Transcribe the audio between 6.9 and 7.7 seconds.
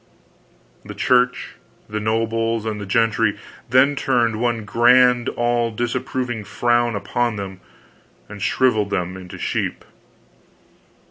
upon them